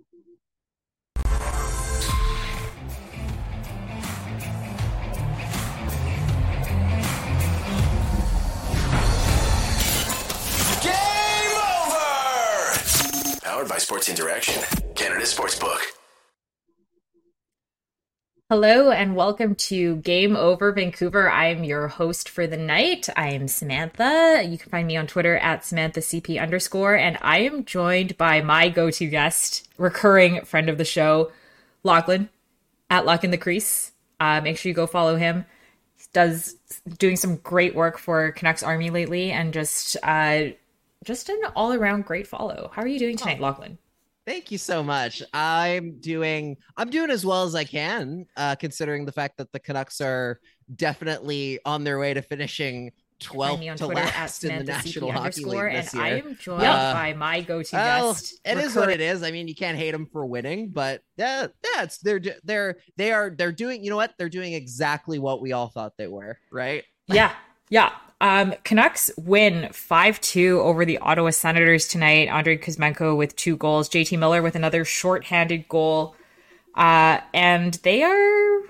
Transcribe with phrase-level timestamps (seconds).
[0.00, 0.12] Game
[11.76, 13.40] over!
[13.42, 14.62] Powered by Sports Interaction,
[14.94, 15.99] Canada Sportsbook.
[18.50, 21.30] Hello and welcome to Game Over Vancouver.
[21.30, 23.08] I'm your host for the night.
[23.16, 24.44] I am Samantha.
[24.44, 28.68] You can find me on Twitter at SamanthaCP underscore, and I am joined by my
[28.68, 31.30] go-to guest, recurring friend of the show,
[31.84, 32.28] Lachlan
[32.90, 33.92] at Lock in the Crease.
[34.18, 35.46] Uh, make sure you go follow him.
[35.96, 36.56] He does
[36.98, 40.46] doing some great work for Canucks Army lately, and just uh,
[41.04, 42.72] just an all-around great follow.
[42.74, 43.78] How are you doing tonight, Lachlan?
[44.30, 45.24] Thank you so much.
[45.34, 49.58] I'm doing I'm doing as well as I can, uh, considering the fact that the
[49.58, 50.38] Canucks are
[50.76, 55.44] definitely on their way to finishing 12th on to Twitter last in the National Hockey
[55.44, 56.02] League and this year.
[56.04, 58.38] I am joined Uh, by my go-to Well, guest.
[58.44, 59.24] it is what it is.
[59.24, 63.10] I mean, you can't hate them for winning, but yeah, yeah, it's they're they're they
[63.10, 63.82] are they're doing.
[63.82, 64.14] You know what?
[64.16, 66.84] They're doing exactly what we all thought they were, right?
[67.08, 67.34] Yeah,
[67.68, 67.90] yeah.
[68.20, 72.28] Um, Canucks win 5 2 over the Ottawa Senators tonight.
[72.28, 76.14] Andrei Kuzmenko with two goals, JT Miller with another shorthanded goal.
[76.74, 78.60] Uh, and they are.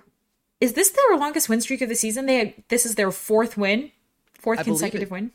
[0.60, 2.26] Is this their longest win streak of the season?
[2.26, 3.90] They This is their fourth win,
[4.34, 5.32] fourth I consecutive win.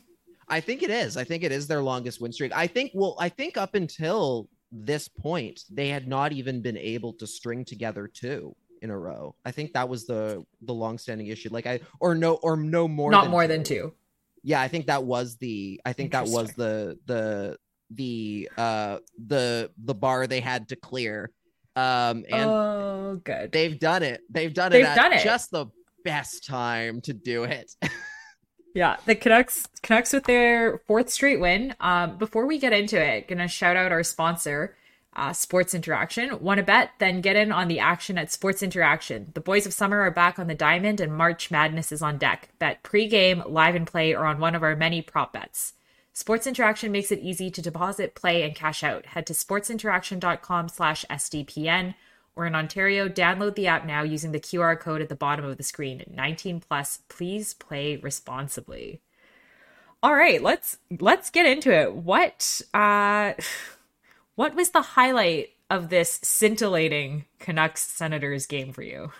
[0.48, 1.16] I think it is.
[1.16, 2.52] I think it is their longest win streak.
[2.54, 2.92] I think.
[2.94, 7.64] Well, I think up until this point, they had not even been able to string
[7.64, 9.34] together two in a row.
[9.44, 11.50] I think that was the the long standing issue.
[11.50, 13.10] Like I or no or no more.
[13.10, 13.48] Not than more two.
[13.48, 13.92] than two.
[14.46, 15.80] Yeah, I think that was the.
[15.84, 17.56] I think that was the the
[17.90, 21.32] the uh the the bar they had to clear.
[21.74, 23.50] Um and oh, good.
[23.50, 24.20] they've done it.
[24.30, 25.24] They've done it They've done it.
[25.24, 25.66] Just the
[26.04, 27.74] best time to do it.
[28.72, 31.74] Yeah, the Canucks Canucks with their fourth straight win.
[31.80, 34.75] Um, before we get into it, gonna shout out our sponsor,
[35.16, 36.38] uh, Sports Interaction.
[36.40, 36.90] Want to bet?
[36.98, 39.32] Then get in on the action at Sports Interaction.
[39.34, 42.50] The boys of summer are back on the diamond, and March Madness is on deck.
[42.58, 45.72] Bet pre-game, live and play, or on one of our many prop bets.
[46.12, 49.06] Sports Interaction makes it easy to deposit, play, and cash out.
[49.06, 51.94] Head to sportsinteraction.com/sdpn
[52.36, 55.56] or in Ontario, download the app now using the QR code at the bottom of
[55.56, 56.04] the screen.
[56.14, 59.00] 19 plus, please play responsibly.
[60.02, 61.94] All right, let's let's get into it.
[61.94, 63.32] What uh
[64.36, 69.10] what was the highlight of this scintillating Canucks Senators game for you?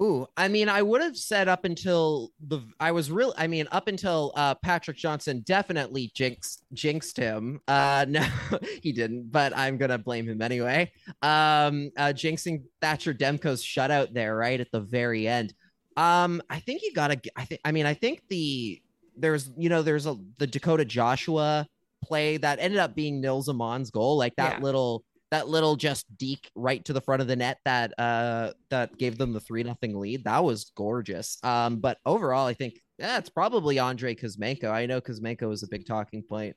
[0.00, 3.34] Ooh, I mean, I would have said up until the I was real.
[3.36, 7.60] I mean, up until uh, Patrick Johnston definitely jinxed jinxed him.
[7.68, 8.26] Uh, no,
[8.82, 10.90] he didn't, but I'm gonna blame him anyway.
[11.20, 15.54] Um, uh, jinxing Thatcher Demko's shutout there right at the very end.
[15.96, 17.20] Um, I think you gotta.
[17.36, 17.60] I think.
[17.64, 18.82] I mean, I think the
[19.16, 21.68] there's you know there's a the Dakota Joshua
[22.02, 24.62] play that ended up being Nils Aman's goal, like that Yeah.
[24.64, 28.98] little that little just deke right to the front of the net that uh that
[28.98, 30.24] gave them the three nothing lead.
[30.24, 31.38] That was gorgeous.
[31.42, 34.70] Um, but overall, I think yeah, it's probably Andrei Kuzmenko.
[34.70, 36.54] I know Kuzmenko was a big talking point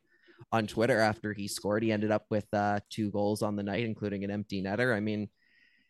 [0.51, 1.83] on Twitter after he scored.
[1.83, 4.93] He ended up with uh two goals on the night, including an empty netter.
[4.93, 5.29] I mean,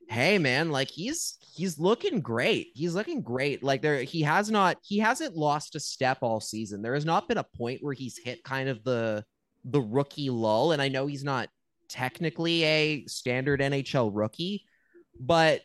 [0.07, 2.67] hey man, like he's he's looking great.
[2.75, 3.63] He's looking great.
[3.63, 6.83] Like there he has not he hasn't lost a step all season.
[6.83, 9.25] There has not been a point where he's hit kind of the
[9.65, 10.71] the rookie lull.
[10.71, 11.49] And I know he's not
[11.89, 14.63] technically a standard NHL rookie,
[15.19, 15.61] but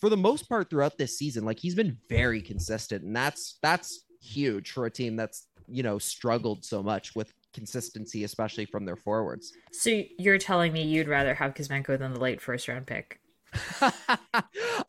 [0.00, 4.04] for the most part throughout this season, like he's been very consistent, and that's that's
[4.20, 8.96] huge for a team that's you know struggled so much with consistency, especially from their
[8.96, 9.52] forwards.
[9.72, 13.20] So you're telling me you'd rather have Kuzmenko than the late first round pick?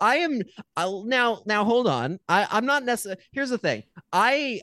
[0.01, 0.41] I am
[0.75, 1.43] I'll, now.
[1.45, 2.19] Now hold on.
[2.27, 3.21] I, I'm not necessarily.
[3.31, 3.83] Here's the thing.
[4.11, 4.61] I,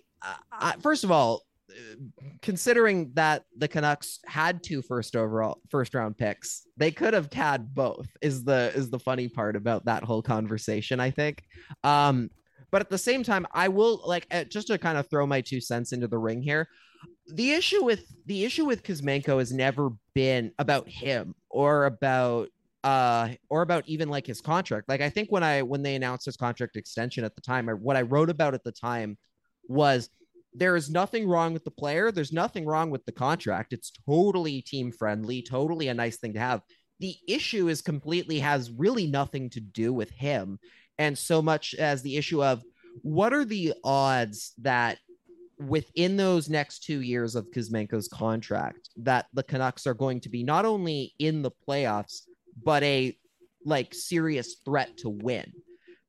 [0.52, 1.42] I first of all,
[2.40, 7.74] considering that the Canucks had two first overall first round picks, they could have had
[7.74, 8.06] both.
[8.20, 11.00] Is the is the funny part about that whole conversation?
[11.00, 11.42] I think.
[11.84, 12.30] Um,
[12.70, 15.40] but at the same time, I will like uh, just to kind of throw my
[15.40, 16.68] two cents into the ring here.
[17.34, 22.48] The issue with the issue with Kuzmenko has never been about him or about
[22.84, 26.24] uh or about even like his contract like i think when i when they announced
[26.24, 29.16] his contract extension at the time or what i wrote about at the time
[29.68, 30.10] was
[30.54, 32.12] there is nothing wrong with the player.
[32.12, 33.72] There's nothing wrong with the contract.
[33.72, 36.62] It's totally team friendly totally a nice thing to have.
[37.00, 40.58] The issue is completely has really nothing to do with him.
[40.98, 42.62] And so much as the issue of
[43.00, 44.98] what are the odds that
[45.58, 50.42] within those next two years of Kuzmenko's contract that the Canucks are going to be
[50.42, 52.22] not only in the playoffs
[52.62, 53.16] but a
[53.64, 55.50] like serious threat to win?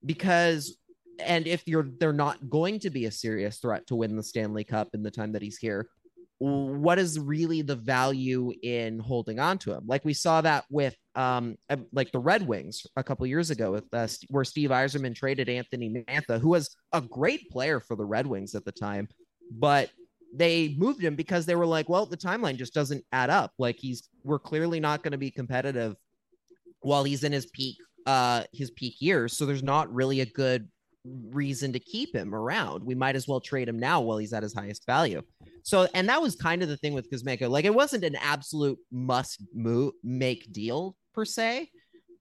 [0.05, 0.77] Because
[1.25, 4.63] and if you're they're not going to be a serious threat to win the Stanley
[4.63, 5.87] Cup in the time that he's here
[6.43, 9.83] what is really the value in holding on to him?
[9.85, 11.55] Like we saw that with um
[11.93, 15.89] like the Red Wings a couple years ago with uh, where Steve Yzerman traded Anthony
[15.89, 19.07] Mantha, who was a great player for the Red Wings at the time,
[19.51, 19.89] but
[20.35, 23.51] they moved him because they were like, well, the timeline just doesn't add up.
[23.57, 25.95] Like he's we're clearly not going to be competitive
[26.81, 30.67] while he's in his peak uh his peak years, so there's not really a good
[31.05, 32.83] reason to keep him around.
[32.83, 35.21] We might as well trade him now while he's at his highest value.
[35.63, 37.49] So, and that was kind of the thing with Kuzmenko.
[37.49, 41.69] Like, it wasn't an absolute must move make deal per se,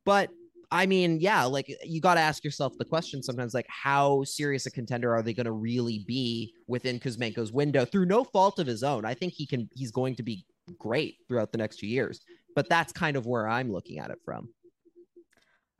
[0.04, 0.30] but
[0.70, 4.64] I mean, yeah, like you got to ask yourself the question sometimes, like, how serious
[4.64, 8.66] a contender are they going to really be within Kuzmenko's window through no fault of
[8.66, 9.04] his own?
[9.04, 10.46] I think he can, he's going to be
[10.78, 12.20] great throughout the next few years,
[12.56, 14.48] but that's kind of where I'm looking at it from.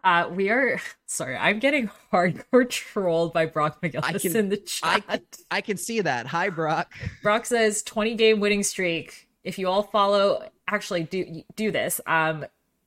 [0.04, 1.36] Uh, we are sorry.
[1.36, 5.02] I'm getting hardcore trolled by Brock McGillis can, in the chat.
[5.08, 5.20] I,
[5.50, 6.26] I can see that.
[6.26, 6.92] Hi, Brock.
[7.22, 9.28] Brock says 20 game winning streak.
[9.44, 12.00] If you all follow, actually do do this.
[12.06, 12.44] Um,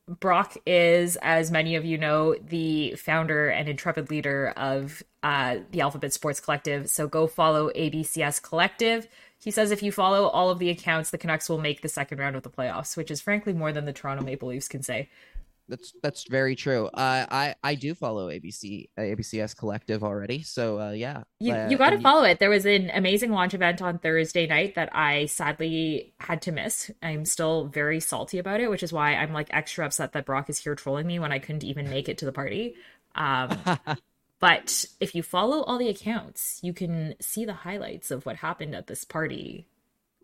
[0.07, 5.81] Brock is, as many of you know, the founder and intrepid leader of uh, the
[5.81, 6.89] Alphabet Sports Collective.
[6.91, 9.07] So go follow ABCS Collective.
[9.43, 12.19] He says if you follow all of the accounts, the Canucks will make the second
[12.19, 15.09] round of the playoffs, which is frankly more than the Toronto Maple Leafs can say.
[15.67, 16.87] That's that's very true.
[16.87, 21.23] Uh, I I do follow ABC uh, ABCS Collective already, so uh, yeah.
[21.39, 22.39] You uh, you got to follow it.
[22.39, 26.91] There was an amazing launch event on Thursday night that I sadly had to miss.
[27.01, 30.49] I'm still very salty about it, which is why I'm like extra upset that Brock
[30.49, 32.75] is here trolling me when I couldn't even make it to the party.
[33.15, 33.57] Um,
[34.39, 38.75] but if you follow all the accounts, you can see the highlights of what happened
[38.75, 39.65] at this party.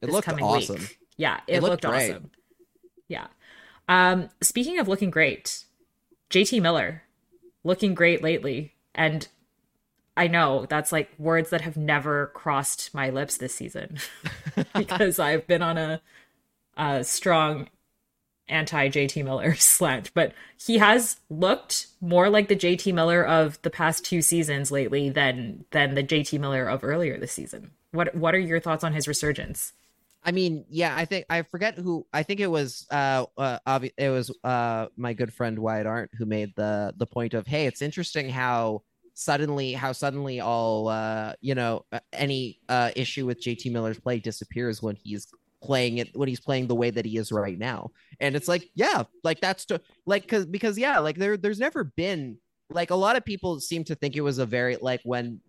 [0.02, 0.76] It this looked awesome.
[0.76, 1.00] Week.
[1.18, 2.32] Yeah, it, it looked, looked awesome.
[3.08, 3.28] Yeah.
[3.88, 5.66] Um, speaking of looking great,
[6.30, 7.04] JT Miller
[7.64, 8.74] looking great lately.
[8.96, 9.28] And
[10.18, 13.98] I know that's like words that have never crossed my lips this season
[14.76, 16.02] because I've been on a,
[16.78, 17.70] a strong
[18.48, 23.70] anti JT Miller slant, but he has looked more like the JT Miller of the
[23.70, 27.72] past two seasons lately than than the JT Miller of earlier this season.
[27.92, 29.74] What what are your thoughts on his resurgence?
[30.24, 32.06] I mean, yeah, I think I forget who.
[32.14, 36.12] I think it was uh, uh obvi- it was uh my good friend Wyatt Arndt
[36.18, 38.84] who made the the point of, hey, it's interesting how
[39.14, 44.82] suddenly how suddenly all uh you know any uh issue with JT Miller's play disappears
[44.82, 45.28] when he's
[45.64, 47.90] playing it when he's playing the way that he is right now.
[48.20, 51.84] And it's like, yeah, like that's to like cuz because yeah, like there there's never
[51.84, 52.38] been
[52.70, 55.42] like a lot of people seem to think it was a very like when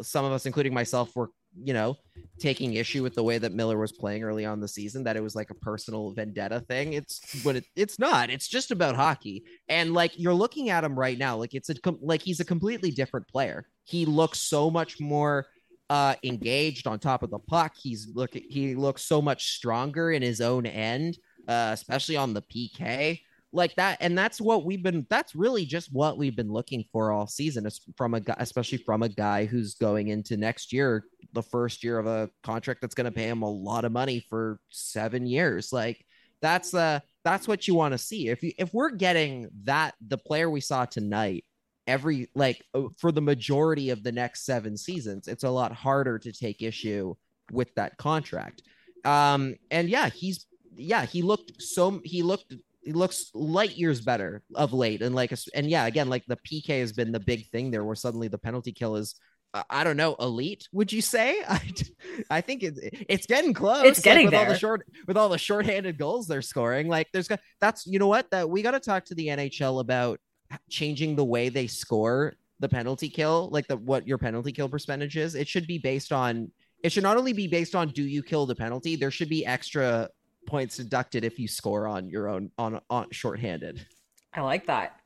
[0.00, 1.96] some of us including myself were you know,
[2.38, 5.22] taking issue with the way that Miller was playing early on the season, that it
[5.22, 6.94] was like a personal vendetta thing.
[6.94, 8.30] It's but it, it's not.
[8.30, 9.44] It's just about hockey.
[9.68, 12.90] And like you're looking at him right now, like it's a like he's a completely
[12.90, 13.66] different player.
[13.84, 15.46] He looks so much more
[15.90, 17.74] uh engaged on top of the puck.
[17.80, 21.18] He's look he looks so much stronger in his own end,
[21.48, 23.20] uh, especially on the PK
[23.52, 27.12] like that and that's what we've been that's really just what we've been looking for
[27.12, 31.04] all season from a guy especially from a guy who's going into next year
[31.34, 34.24] the first year of a contract that's going to pay him a lot of money
[34.30, 36.04] for 7 years like
[36.42, 38.28] that's uh that's what you want to see.
[38.28, 41.44] If you if we're getting that the player we saw tonight
[41.86, 42.62] every like
[42.98, 47.14] for the majority of the next 7 seasons it's a lot harder to take issue
[47.50, 48.62] with that contract.
[49.04, 54.42] Um and yeah he's yeah he looked so he looked he looks light years better
[54.54, 55.02] of late.
[55.02, 57.94] And like and yeah again like the pk has been the big thing there where
[57.94, 59.14] suddenly the penalty kill is
[59.54, 61.42] uh, i don't know elite would you say?
[61.48, 61.60] I
[62.30, 63.84] i think it's it's getting close.
[63.84, 64.46] It's getting like, with there.
[64.46, 67.28] all the short with all the shorthanded goals they're scoring like there's
[67.60, 68.30] that's you know what?
[68.30, 70.20] That we got to talk to the nhl about
[70.68, 75.16] changing the way they score the penalty kill like the what your penalty kill percentage
[75.16, 75.34] is.
[75.34, 76.50] It should be based on
[76.82, 79.46] it should not only be based on do you kill the penalty there should be
[79.46, 80.08] extra
[80.52, 83.86] points deducted if you score on your own on on shorthanded.
[84.34, 85.00] I like that.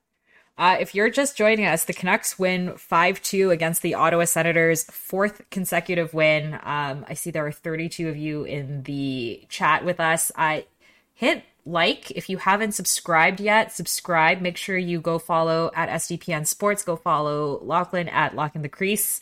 [0.59, 4.85] Uh, if you're just joining us, the Canucks win 5 2 against the Ottawa Senators,
[4.85, 6.55] fourth consecutive win.
[6.65, 10.33] Um, I see there are 32 of you in the chat with us.
[10.35, 10.67] I
[11.15, 14.41] hit like if you haven't subscribed yet, subscribe.
[14.41, 16.83] Make sure you go follow at SDPN Sports.
[16.83, 19.21] Go follow Lachlan at Lock in the Crease.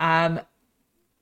[0.00, 0.40] Um,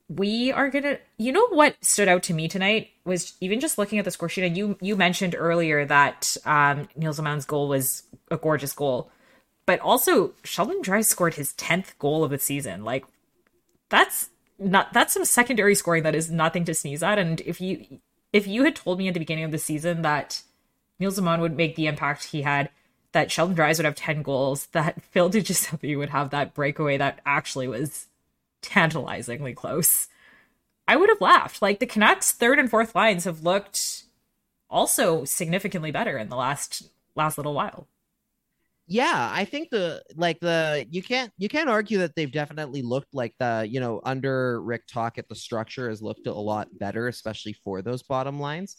[0.09, 3.99] we are gonna you know what stood out to me tonight was even just looking
[3.99, 8.03] at the score sheet and you you mentioned earlier that um Nils Aman's goal was
[8.31, 9.11] a gorgeous goal
[9.69, 12.83] but also Sheldon Dries scored his 10th goal of the season.
[12.83, 13.05] Like
[13.89, 17.19] that's not that's some secondary scoring that is nothing to sneeze at.
[17.19, 17.99] And if you
[18.33, 20.41] if you had told me at the beginning of the season that
[20.97, 22.71] Nils Aman would make the impact he had
[23.11, 27.19] that Sheldon Dries would have 10 goals that Phil DiGiuseppe would have that breakaway that
[27.23, 28.07] actually was
[28.61, 30.07] tantalizingly close.
[30.87, 31.61] I would have laughed.
[31.61, 34.05] Like the Canucks' third and fourth lines have looked
[34.69, 37.87] also significantly better in the last last little while.
[38.87, 43.13] Yeah, I think the like the you can't you can't argue that they've definitely looked
[43.13, 47.53] like the you know under Rick Tocchet the structure has looked a lot better, especially
[47.63, 48.77] for those bottom lines.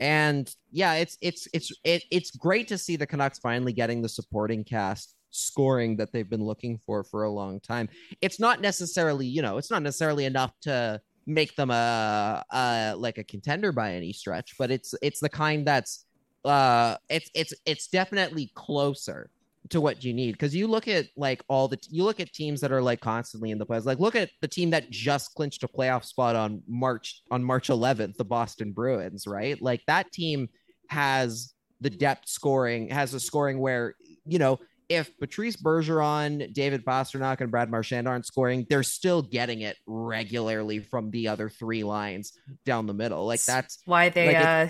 [0.00, 4.08] And yeah, it's it's it's it, it's great to see the Canucks finally getting the
[4.08, 7.88] supporting cast scoring that they've been looking for for a long time.
[8.20, 13.18] It's not necessarily, you know, it's not necessarily enough to make them a, a like
[13.18, 16.06] a contender by any stretch, but it's it's the kind that's
[16.44, 19.30] uh it's it's it's definitely closer
[19.68, 22.60] to what you need because you look at like all the you look at teams
[22.60, 23.84] that are like constantly in the playoffs.
[23.84, 27.68] Like look at the team that just clinched a playoff spot on March on March
[27.68, 29.60] 11th, the Boston Bruins, right?
[29.60, 30.48] Like that team
[30.88, 33.94] has the depth scoring, has a scoring where
[34.26, 34.58] you know
[34.90, 40.80] if Patrice Bergeron, David Pastrnak, and Brad Marchand aren't scoring, they're still getting it regularly
[40.80, 42.32] from the other three lines
[42.66, 43.24] down the middle.
[43.24, 44.66] Like that's why they like uh,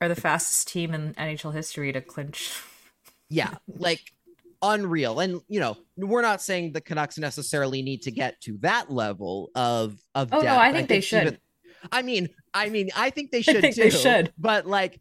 [0.00, 2.52] are the fastest team in NHL history to clinch.
[3.32, 4.00] Yeah, like
[4.60, 5.20] unreal.
[5.20, 9.50] And you know, we're not saying the Canucks necessarily need to get to that level
[9.54, 10.30] of of.
[10.32, 10.46] Oh depth.
[10.46, 11.22] no, I think, I think they should.
[11.22, 11.38] Even,
[11.92, 13.82] I mean, I mean, I think they should I think too.
[13.82, 15.00] They should, but like,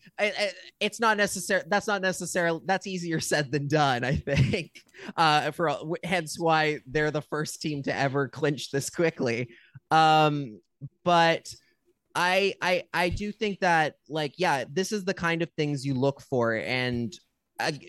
[0.80, 1.64] it's not necessary.
[1.68, 2.62] That's not necessarily.
[2.66, 4.04] That's easier said than done.
[4.04, 4.72] I think.
[5.16, 5.72] Uh, for
[6.04, 9.48] hence why they're the first team to ever clinch this quickly.
[9.92, 10.60] Um,
[11.06, 11.48] but
[12.14, 15.94] I, I, I do think that like, yeah, this is the kind of things you
[15.94, 17.14] look for, and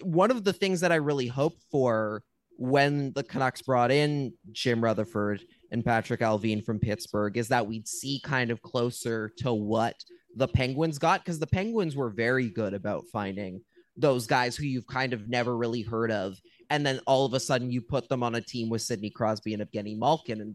[0.04, 2.22] one of the things that I really hoped for
[2.56, 7.88] when the Canucks brought in Jim Rutherford and Patrik Allvin from Pittsburgh is that we'd
[7.88, 9.94] see kind of closer to what
[10.36, 13.60] the Penguins got because the Penguins were very good about finding
[13.96, 16.40] those guys who you've kind of never really heard of.
[16.70, 19.54] And then all of a sudden you put them on a team with Sidney Crosby
[19.54, 20.54] and Evgeny Malkin, and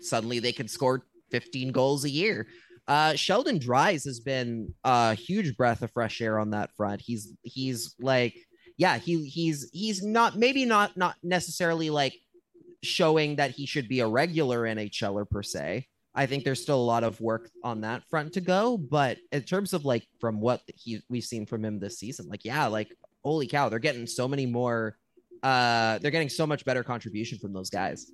[0.00, 2.46] suddenly they can score 15 goals a year.
[2.86, 7.02] Uh, Sheldon Dries has been a huge breath of fresh air on that front.
[7.04, 8.34] He's he's like
[8.78, 12.14] yeah, he he's he's not maybe not not necessarily like
[12.82, 15.86] showing that he should be a regular NHLer per se.
[16.14, 19.42] I think there's still a lot of work on that front to go, but in
[19.42, 22.92] terms of like from what he we've seen from him this season, like yeah, like
[23.22, 24.96] holy cow, they're getting so many more
[25.44, 28.10] uh they're getting so much better contribution from those guys.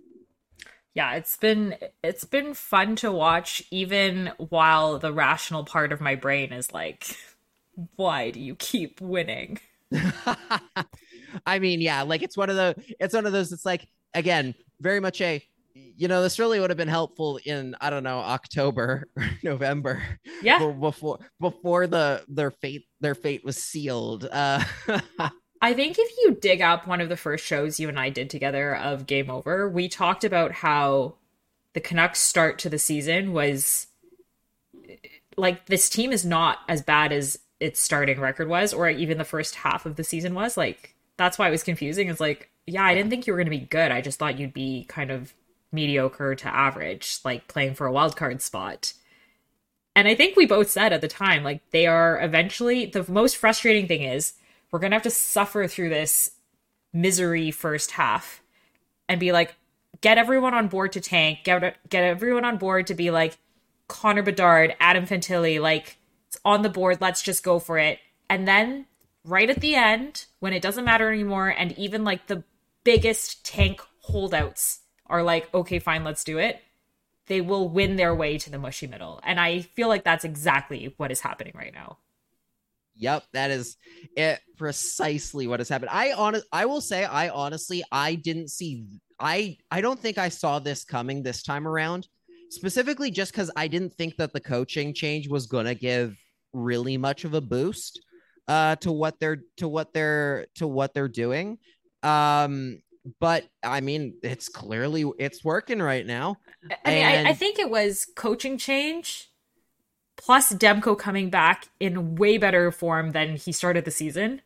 [0.94, 6.14] Yeah, it's been it's been fun to watch even while the rational part of my
[6.14, 7.16] brain is like
[7.96, 9.58] why do you keep winning?
[11.46, 14.54] I mean, yeah, like it's one of the it's one of those it's like again,
[14.80, 15.42] very much a
[15.74, 20.02] you know, this really would have been helpful in I don't know, October or November.
[20.42, 20.58] Yeah.
[20.58, 24.28] Before before the their fate their fate was sealed.
[24.30, 24.62] Uh
[25.60, 28.28] I think if you dig up one of the first shows you and I did
[28.28, 31.14] together of Game Over, we talked about how
[31.72, 33.86] the Canucks start to the season was
[35.36, 39.24] like this team is not as bad as its starting record was, or even the
[39.24, 40.56] first half of the season was.
[40.56, 42.08] Like that's why it was confusing.
[42.08, 43.90] It's like, yeah, I didn't think you were going to be good.
[43.90, 45.34] I just thought you'd be kind of
[45.72, 48.94] mediocre to average, like playing for a wild card spot.
[49.96, 53.36] And I think we both said at the time, like they are eventually the most
[53.36, 54.34] frustrating thing is
[54.70, 56.32] we're gonna have to suffer through this
[56.92, 58.42] misery first half
[59.08, 59.54] and be like,
[60.00, 63.38] get everyone on board to tank, get get everyone on board to be like
[63.86, 66.98] Connor Bedard, Adam Fantilli, like it's on the board.
[67.00, 67.98] Let's just go for it.
[68.28, 68.86] And then
[69.24, 72.42] right at the end, when it doesn't matter anymore, and even like the
[72.84, 76.60] biggest tank holdouts are like, okay, fine, let's do it.
[77.26, 79.20] They will win their way to the mushy middle.
[79.22, 81.98] And I feel like that's exactly what is happening right now.
[82.96, 83.76] Yep, that is
[84.16, 85.90] it precisely what has happened.
[85.92, 88.86] I on I will say I honestly I didn't see
[89.18, 92.06] I I don't think I saw this coming this time around.
[92.50, 96.16] Specifically just cuz I didn't think that the coaching change was going to give
[96.52, 98.00] really much of a boost
[98.46, 101.58] uh to what they're to what they're to what they're doing
[102.04, 102.80] um
[103.20, 106.38] but i mean it's clearly it's working right now
[106.84, 107.28] i mean and...
[107.28, 109.30] I, I think it was coaching change
[110.16, 114.42] plus demko coming back in way better form than he started the season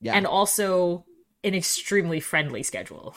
[0.00, 1.04] yeah and also
[1.42, 3.14] an extremely friendly schedule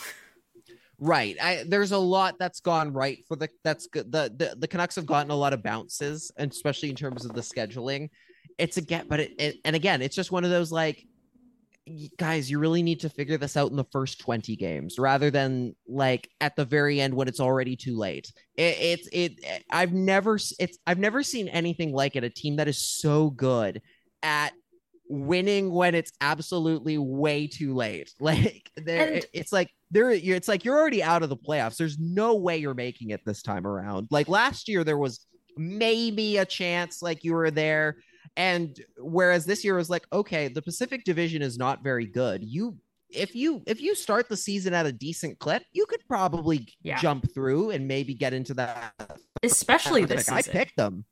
[1.00, 1.38] Right.
[1.40, 4.12] I, there's a lot that's gone right for the that's good.
[4.12, 7.36] The, the the Canucks have gotten a lot of bounces, and especially in terms of
[7.36, 8.10] the scheduling
[8.58, 11.06] it's again, but it, it, and again, it's just one of those like,
[12.18, 15.76] guys, you really need to figure this out in the first 20 games rather than
[15.88, 18.32] like at the very end when it's already too late.
[18.56, 22.24] It, it's it, I've never it's I've never seen anything like it.
[22.24, 23.82] A team that is so good
[24.24, 24.54] at
[25.10, 28.12] winning when it's absolutely way too late.
[28.20, 31.78] Like there, and- it's like there, it's like you're already out of the playoffs.
[31.78, 34.08] There's no way you're making it this time around.
[34.12, 35.26] Like last year, there was
[35.56, 37.98] maybe a chance like you were there.
[38.38, 42.44] And whereas this year was like, okay, the Pacific Division is not very good.
[42.44, 42.78] You
[43.10, 47.00] if you if you start the season at a decent clip, you could probably Yeah.
[47.00, 48.94] jump through and maybe get into that.
[49.44, 50.34] Especially this season.
[50.36, 51.04] I picked them.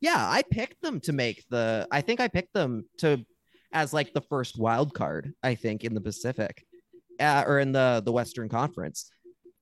[0.00, 1.88] Yeah, I picked them to make the.
[1.90, 3.24] I think I picked them to
[3.72, 5.32] as like the first wild card.
[5.42, 6.64] I think in the Pacific,
[7.18, 9.10] uh, or in the the Western Conference,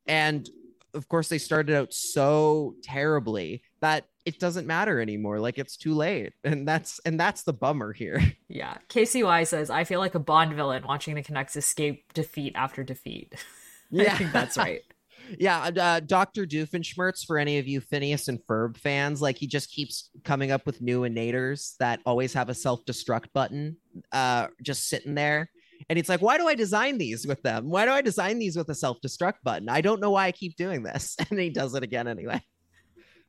[0.06, 0.48] and
[0.92, 5.38] of course they started out so terribly that it doesn't matter anymore.
[5.38, 8.20] Like it's too late, and that's and that's the bummer here.
[8.48, 8.76] Yeah.
[8.88, 13.34] KCY says, I feel like a Bond villain watching the Canucks escape defeat after defeat.
[13.98, 14.82] I think that's right.
[15.40, 16.46] Yeah, uh, Dr.
[16.46, 20.64] Doofenshmirtz, for any of you Phineas and Ferb fans, like he just keeps coming up
[20.66, 23.76] with new innators that always have a self destruct button
[24.12, 25.50] uh, just sitting there.
[25.88, 27.68] And it's like, why do I design these with them?
[27.68, 29.68] Why do I design these with a self destruct button?
[29.68, 31.16] I don't know why I keep doing this.
[31.30, 32.40] And he does it again anyway.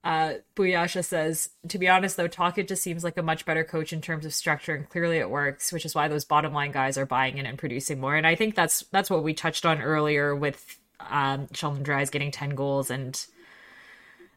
[0.07, 3.91] Uh, Buyasha says, to be honest though, Tocchet just seems like a much better coach
[3.91, 6.97] in terms of structure, and clearly it works, which is why those bottom line guys
[6.97, 8.15] are buying in and producing more.
[8.15, 12.31] And I think that's that's what we touched on earlier with um, Sheldon Dries getting
[12.31, 13.21] ten goals and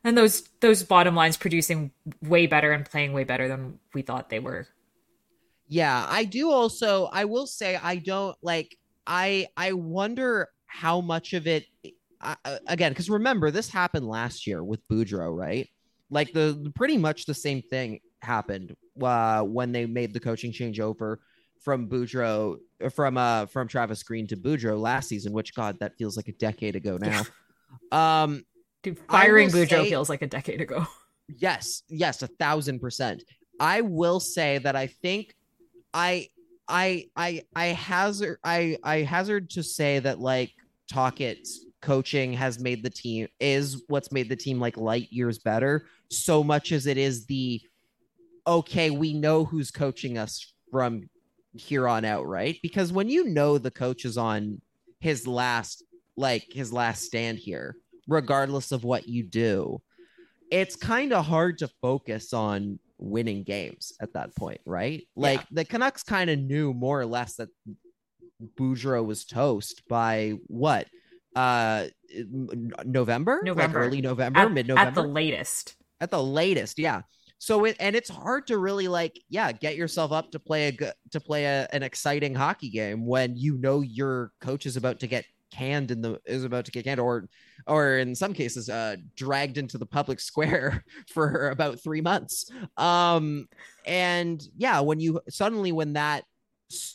[0.02, 4.28] and those those bottom lines producing way better and playing way better than we thought
[4.28, 4.66] they were.
[5.68, 11.32] Yeah, I do also I will say I don't like I I wonder how much
[11.32, 11.66] of it
[12.20, 15.68] I, I- again cuz remember this happened last year with Boudreau, right?
[16.10, 20.80] Like the pretty much the same thing happened uh, when they made the coaching change
[20.80, 21.20] over
[21.60, 22.56] from Boudreau
[22.92, 26.32] from uh from Travis Green to Boudreau last season, which god that feels like a
[26.32, 27.22] decade ago now.
[27.92, 28.44] um
[28.82, 30.86] Dude, firing Boudreau say- feels like a decade ago.
[31.38, 33.22] Yes, yes, a thousand percent.
[33.60, 35.36] I will say that I think
[35.94, 36.28] I
[36.66, 40.50] I I I hazard I I hazard to say that like
[40.88, 45.86] Tocchet's coaching has made the team is what's made the team like light years better
[46.10, 47.60] so much as it is the
[48.46, 51.08] okay we know who's coaching us from
[51.54, 54.60] here on out right because when you know the coach is on
[55.00, 55.82] his last
[56.16, 59.80] like his last stand here regardless of what you do
[60.50, 65.06] it's kind of hard to focus on winning games at that point, right?
[65.16, 67.48] Like the Canucks kind of knew more or less that
[68.58, 70.86] Boudreau was toast by what?
[71.36, 71.86] Uh
[72.84, 73.40] November?
[73.44, 73.78] November.
[73.78, 75.02] Like early November, At, mid at November?
[75.02, 75.76] the latest.
[76.00, 77.02] at the latest yeah
[77.38, 80.72] so it and it's hard to really like yeah get yourself up to play a
[80.72, 84.98] good to play a, an exciting hockey game when you know your coach is about
[85.00, 87.28] to get canned in the is about to get canned or
[87.66, 93.46] or in some cases uh dragged into the public square for about three months um
[93.86, 96.24] and yeah when you suddenly when that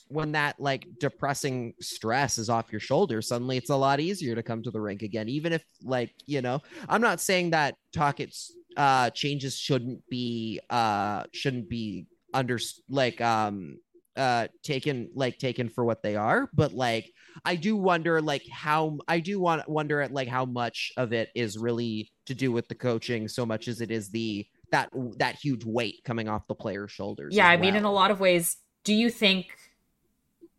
[0.07, 4.43] when that like depressing stress is off your shoulders suddenly it's a lot easier to
[4.43, 8.51] come to the rink again even if like you know i'm not saying that Tocchet's
[8.77, 12.59] uh changes shouldn't be uh shouldn't be under
[12.89, 13.77] like um
[14.15, 17.11] uh taken like taken for what they are but like
[17.43, 21.29] i do wonder like how i do want wonder at like how much of it
[21.35, 25.35] is really to do with the coaching so much as it is the that that
[25.35, 28.57] huge weight coming off the player's shoulders Yeah, I mean, in a lot of ways,
[28.83, 29.47] do you think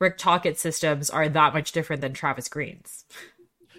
[0.00, 3.04] Rick Tocchet systems are that much different than Travis Green's?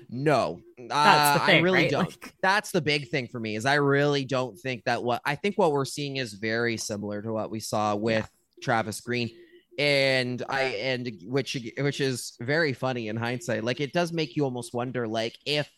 [0.10, 1.92] no uh, thing, i really right?
[1.92, 2.06] don't.
[2.06, 5.36] Like, that's the big thing for me is I really don't think that what I
[5.36, 8.30] think what we're seeing is very similar to what we saw with
[8.62, 9.30] Travis Green.
[9.78, 13.64] And I and which which is very funny in hindsight.
[13.64, 15.70] Like it does make you almost wonder like if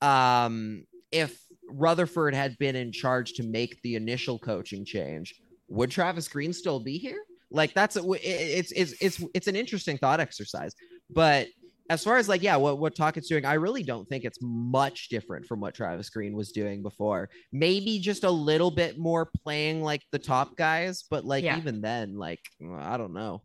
[0.00, 5.34] um if Rutherford had been in charge to make the initial coaching change
[5.68, 7.22] would Travis Green still be here
[7.54, 10.74] like that's a, it's it's it's it's an interesting thought exercise
[11.10, 11.46] but
[11.90, 15.08] as far as like yeah what what Tocchet's doing i really don't think it's much
[15.08, 19.82] different from what travis green was doing before maybe just a little bit more playing
[19.82, 21.58] like the top guys but like Yeah.
[21.58, 22.40] even then like
[22.78, 23.42] i don't know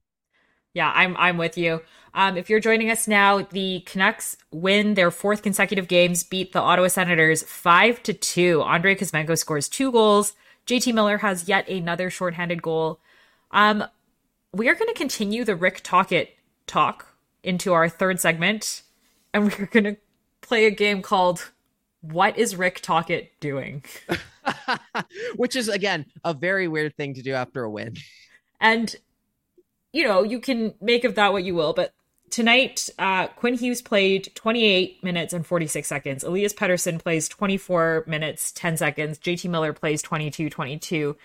[0.75, 1.81] yeah, I'm I'm with you.
[2.13, 6.61] Um, if you're joining us now, the Canucks win their fourth consecutive games, beat the
[6.61, 8.61] Ottawa Senators five to two.
[8.61, 10.33] Andrei Kuzmenko scores two goals.
[10.67, 12.99] JT Miller has yet another shorthanded goal.
[13.49, 13.83] Um,
[14.53, 16.35] we are going to continue the Rick Tocchet
[16.67, 18.83] talk into our third segment,
[19.33, 19.97] and we're going to
[20.41, 21.51] play a game called
[22.01, 23.83] "What is Rick Tocchet doing?"
[25.35, 27.95] which is again a very weird thing to do after a win
[28.59, 28.95] And
[29.91, 31.93] you know, you can make of that what you will, but
[32.29, 36.23] tonight, uh, Quinn Hughes played 28 minutes and 46 seconds.
[36.23, 39.17] Elias Pettersson plays 24 minutes, 10 seconds.
[39.17, 41.17] JT Miller plays 22, 22.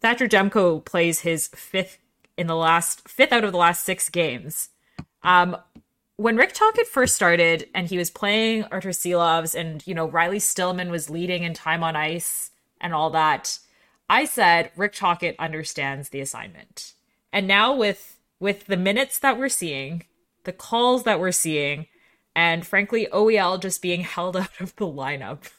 [0.00, 1.98] Thatcher Demko plays his fifth
[2.38, 4.70] in the last, fifth out of the last six games.
[5.22, 5.56] Um,
[6.16, 10.38] when Rick Tocchet first started and he was playing Artur Silovs and, you know, Riley
[10.38, 13.58] Stillman was leading in time on ice and all that,
[14.08, 16.94] I said Rick Tocchet understands the assignment.
[17.32, 20.04] And now with with the minutes that we're seeing,
[20.44, 21.86] the calls that we're seeing,
[22.34, 25.50] and frankly OEL just being held out of the lineup,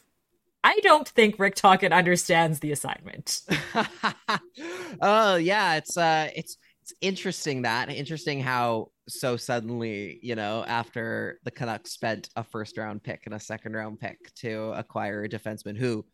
[0.62, 3.42] I don't think Rick Tocchet understands the assignment.
[5.00, 6.58] oh yeah, it's uh it's
[6.90, 12.76] it's interesting that interesting how so suddenly, you know, after the Canucks spent a first
[12.76, 16.04] round pick and a second round pick to acquire a defenseman who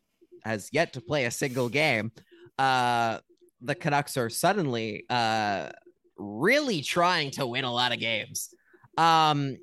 [0.43, 2.11] has yet to play a single game,
[2.59, 3.19] uh
[3.61, 5.69] the Canucks are suddenly uh
[6.17, 8.49] really trying to win a lot of games.
[8.97, 9.57] Um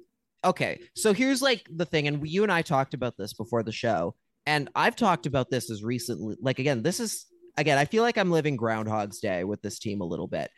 [0.44, 3.72] okay, so here's like the thing and you and I talked about this before the
[3.72, 4.14] show
[4.46, 8.18] and I've talked about this as recently like again, this is again, I feel like
[8.18, 10.50] I'm living groundhog's day with this team a little bit.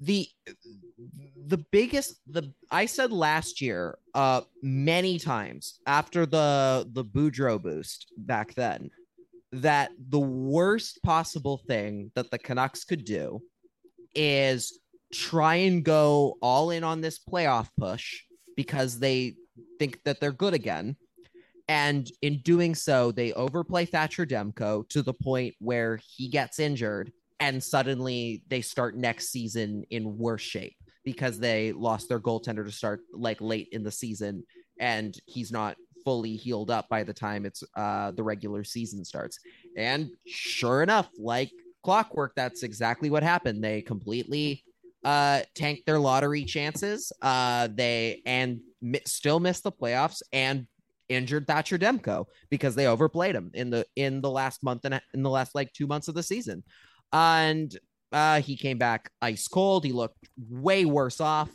[0.00, 0.28] The
[1.46, 8.12] the biggest the I said last year uh many times after the the Boudreau boost
[8.16, 8.90] back then
[9.52, 13.40] that the worst possible thing that the Canucks could do
[14.14, 14.78] is
[15.12, 18.22] try and go all in on this playoff push
[18.56, 19.36] because they
[19.78, 20.96] think that they're good again.
[21.68, 27.12] And in doing so, they overplay Thatcher Demko to the point where he gets injured
[27.40, 32.72] and suddenly they start next season in worse shape because they lost their goaltender to
[32.72, 34.44] start like late in the season
[34.80, 39.38] and he's not fully healed up by the time it's uh the regular season starts.
[39.76, 41.50] And sure enough, like
[41.82, 43.62] clockwork, that's exactly what happened.
[43.62, 44.64] They completely
[45.04, 47.12] uh tanked their lottery chances.
[47.20, 48.60] Uh they and
[49.06, 50.66] still missed the playoffs and
[51.08, 55.22] injured Thatcher Demko because they overplayed him in the in the last month and in
[55.22, 56.62] the last like 2 months of the season.
[57.12, 57.76] And
[58.12, 59.84] uh he came back ice cold.
[59.84, 61.50] He looked way worse off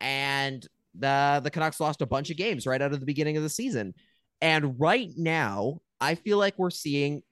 [0.00, 0.66] and
[0.98, 3.48] the the Canucks lost a bunch of games right out of the beginning of the
[3.48, 3.94] season.
[4.40, 7.22] And right now, I feel like we're seeing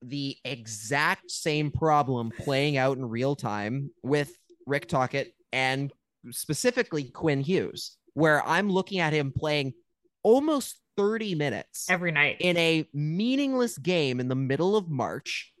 [0.00, 5.92] the exact same problem playing out in real time with Rick Tocchet and
[6.30, 9.74] specifically Quinn Hughes, where I'm looking at him playing
[10.22, 12.36] almost 30 minutes Every night.
[12.40, 15.51] in a meaningless game in the middle of March.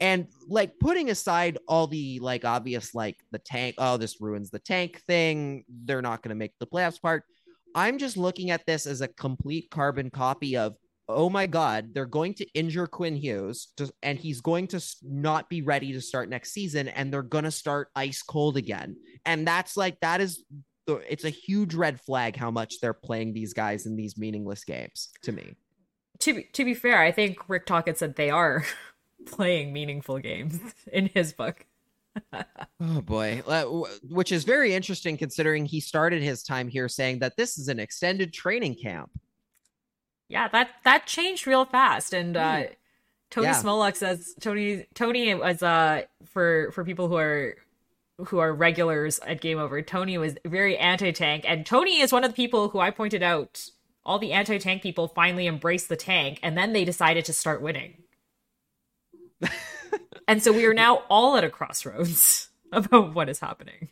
[0.00, 4.58] And like putting aside all the like obvious like the tank, oh, this ruins the
[4.58, 5.64] tank thing.
[5.68, 7.24] They're not going to make the playoffs part.
[7.74, 10.76] I'm just looking at this as a complete carbon copy of,
[11.08, 15.48] oh my God, they're going to injure Quinn Hughes to, and he's going to not
[15.48, 16.88] be ready to start next season.
[16.88, 18.96] And they're going to start ice cold again.
[19.24, 20.44] And that's like, that is,
[20.86, 24.64] the- it's a huge red flag how much they're playing these guys in these meaningless
[24.64, 25.56] games to me.
[26.20, 28.64] to be, to be fair, I think Rick Tocchet said they are
[29.26, 30.60] playing meaningful games
[30.92, 31.66] in his book.
[32.80, 33.64] Oh boy, Uh,
[34.02, 37.80] which is very interesting considering he started his time here saying that this is an
[37.80, 39.10] extended training camp.
[40.28, 42.12] Yeah, that that changed real fast.
[42.12, 42.64] And uh
[43.30, 43.62] Tony Yeah.
[43.62, 47.56] Smolak says Tony Tony was uh for for people who are
[48.26, 52.30] who are regulars at Game Over, Tony was very anti-tank, and Tony is one of
[52.30, 53.68] the people who I pointed out
[54.04, 58.02] all the anti-tank people finally embraced the tank, and then they decided to start winning.
[60.28, 63.88] and so we are now all at a crossroads about what is happening.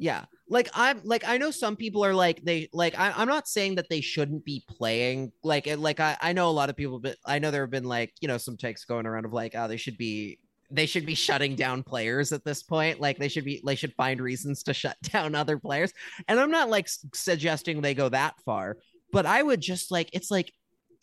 [0.00, 3.48] Yeah, like I'm like I know some people are like they like I, I'm not
[3.48, 7.00] saying that they shouldn't be playing like like I I know a lot of people,
[7.00, 9.54] but I know there have been like you know some takes going around of like
[9.56, 10.38] oh they should be
[10.70, 13.00] they should be shutting down players at this point.
[13.00, 15.92] Like they should be they should find reasons to shut down other players.
[16.28, 18.76] And i'm not like suggesting they go that far
[19.12, 20.52] but i would just like it's like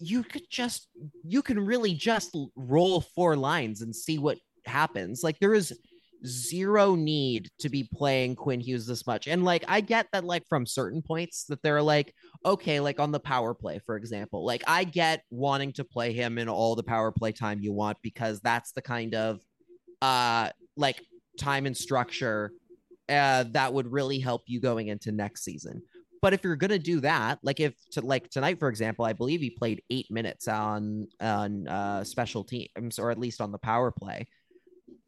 [0.05, 0.87] you could just
[1.23, 5.23] you can really just roll four lines and see what happens.
[5.23, 5.73] Like there is
[6.25, 9.27] zero need to be playing quinn hughes this much.
[9.27, 12.13] And like i get that like from certain points that they're like
[12.45, 16.37] okay like on the power play for example like i get wanting to play him
[16.37, 19.39] in all the power play time you want because that's the kind of
[20.01, 21.01] uh like
[21.37, 22.51] time and structure
[23.09, 25.81] uh that would really help you going into next season
[26.25, 29.41] but if you're gonna do that like if to like tonight for example i believe
[29.41, 33.91] he played eight minutes on on uh special teams or at least on the power
[33.91, 34.25] play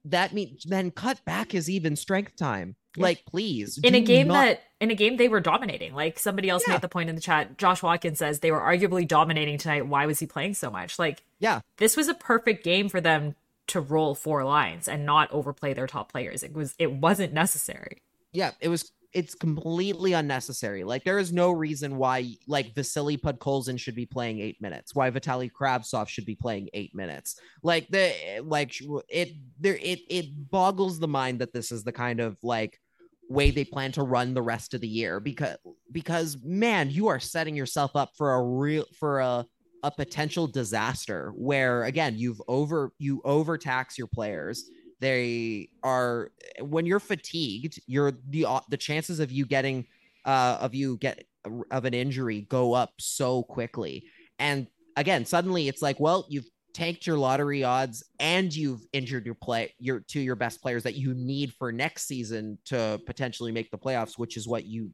[0.05, 2.75] that means then cut back his even strength time.
[2.95, 6.49] Like please in a game not- that in a game they were dominating like somebody
[6.49, 6.73] else Yeah.
[6.73, 10.05] made the point in the chat josh watkins says they were arguably dominating tonight why
[10.05, 10.97] was he playing so much?
[10.99, 11.61] Like yeah.
[11.77, 13.35] this was a perfect game for them
[13.67, 16.41] to roll four lines and not overplay their top players.
[16.41, 18.01] It was it wasn't necessary.
[18.33, 20.83] Yeah, it was it's completely unnecessary.
[20.83, 24.93] Like there is no reason why like Vasily Podkolzin should be playing 8 minutes.
[24.93, 27.39] Why Vitaly Kravtsov should be playing 8 minutes.
[27.63, 28.75] Like the like
[29.09, 32.79] it there it it boggles the mind that this is the kind of like
[33.27, 35.57] way they plan to run the rest of the year because
[35.91, 39.47] because man, you are setting yourself up for a real for a
[39.81, 46.99] a potential disaster where again you've over you overtax your players they are when you're
[46.99, 49.85] fatigued, you're the uh, the chances of you getting
[50.25, 51.23] uh of you get
[51.71, 54.05] of an injury go up so quickly.
[54.39, 59.35] And again, suddenly it's like, well, you've tanked your lottery odds and you've injured your
[59.35, 63.71] play your two your best players that you need for next season to potentially make
[63.71, 64.91] the playoffs, which is what you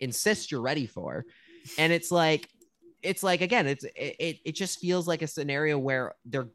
[0.00, 1.24] insist you're ready for.
[1.78, 2.48] And it's like
[3.02, 6.48] it's like again, it's it it just feels like a scenario where they're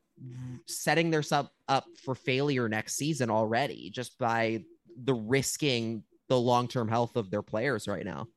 [0.65, 4.63] setting themselves up for failure next season already just by
[5.03, 8.27] the risking the long-term health of their players right now.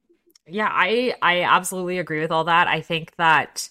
[0.46, 2.68] Yeah, I I absolutely agree with all that.
[2.68, 3.68] I think that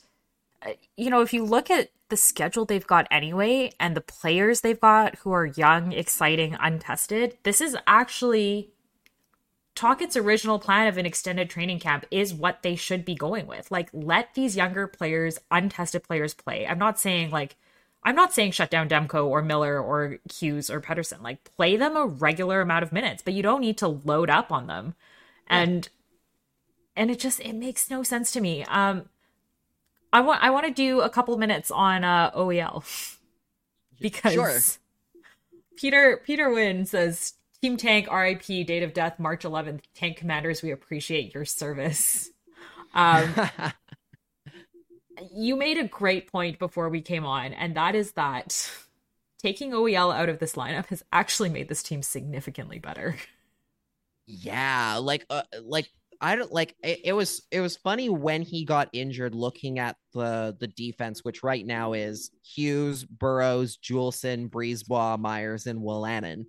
[0.66, 4.62] uh, you know, if you look at the schedule they've got anyway and the players
[4.62, 8.72] they've got who are young, exciting, untested, this is actually
[9.74, 13.72] Tocchet's original plan of an extended training camp is what they should be going with.
[13.72, 16.68] Like, let these younger players, untested players play.
[16.68, 17.56] I'm not saying, like,
[18.04, 21.22] I'm not saying shut down Demko or Miller or Hughes or Pettersson.
[21.22, 24.52] Like, play them a regular amount of minutes, but you don't need to load up
[24.52, 24.96] on them.
[25.48, 25.88] And,
[26.96, 28.64] and it just, it makes no sense to me.
[28.66, 29.10] Um,
[30.12, 32.84] I want, I want to do a couple minutes on, uh, OEL
[34.02, 34.60] because Sure.
[35.78, 39.82] Peter, Peter Wynn says, Team Tank, RIP, date of death, March 11th.
[39.94, 42.30] Tank commanders, we appreciate your service.
[42.94, 43.34] Um,
[45.34, 48.72] you made a great point before we came on, and that is that
[49.40, 53.16] taking OEL out of this lineup has actually made this team significantly better.
[54.28, 55.90] yeah, like uh, like
[56.22, 59.98] I don't like it, it was it was funny when he got injured looking at
[60.14, 66.46] the the defense which right now is Hughes, Burroughs, Juulsen, Brisebois, Myers and Wolanin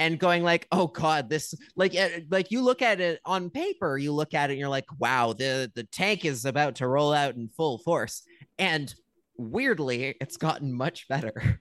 [0.00, 3.96] and going like oh god this like eh, like you look at it on paper
[3.96, 7.12] you look at it and you're like wow the the tank is about to roll
[7.12, 8.22] out in full force.
[8.58, 8.92] And
[9.36, 11.60] weirdly it's gotten much better.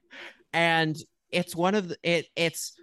[0.52, 0.98] And
[1.32, 2.74] it's one of the it it's